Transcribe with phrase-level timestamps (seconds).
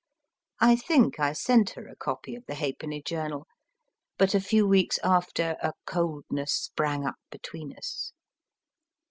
[0.59, 3.45] I think I sent her a copy of the Halfpenny Journal,
[4.17, 8.11] but a few weeks after a coldness sprang up between us.